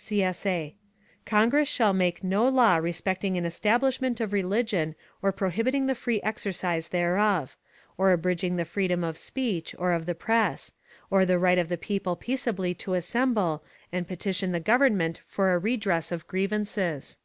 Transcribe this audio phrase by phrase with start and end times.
[0.00, 0.74] [CSA]
[1.26, 6.90] Congress shall make no law respecting an establishment of religion, or prohibiting the free exercise
[6.90, 7.56] thereof;
[7.96, 10.70] or abridging the freedom of speech, or of the press;
[11.10, 15.58] or the right of the people peaceably to assemble and petition the Government for a
[15.58, 17.18] redress of grievances.